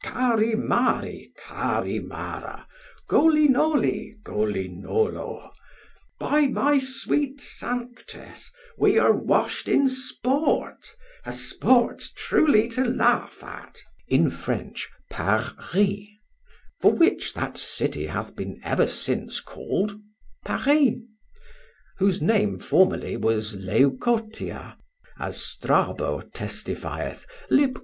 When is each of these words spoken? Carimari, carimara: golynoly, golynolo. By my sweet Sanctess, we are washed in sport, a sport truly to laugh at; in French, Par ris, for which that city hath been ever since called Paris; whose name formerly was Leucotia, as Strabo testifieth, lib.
Carimari, 0.03 1.31
carimara: 1.37 2.65
golynoly, 3.07 4.15
golynolo. 4.23 5.51
By 6.19 6.47
my 6.47 6.79
sweet 6.79 7.39
Sanctess, 7.39 8.49
we 8.79 8.97
are 8.97 9.13
washed 9.13 9.67
in 9.67 9.87
sport, 9.87 10.95
a 11.23 11.31
sport 11.31 12.01
truly 12.15 12.67
to 12.69 12.83
laugh 12.83 13.43
at; 13.43 13.77
in 14.07 14.31
French, 14.31 14.89
Par 15.11 15.53
ris, 15.75 16.07
for 16.79 16.93
which 16.93 17.35
that 17.35 17.59
city 17.59 18.07
hath 18.07 18.35
been 18.35 18.59
ever 18.63 18.87
since 18.87 19.39
called 19.39 20.01
Paris; 20.43 20.99
whose 21.99 22.23
name 22.23 22.57
formerly 22.57 23.17
was 23.17 23.55
Leucotia, 23.55 24.77
as 25.19 25.39
Strabo 25.39 26.21
testifieth, 26.33 27.27
lib. 27.51 27.77